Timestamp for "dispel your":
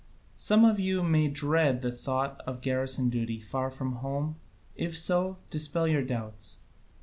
5.51-6.01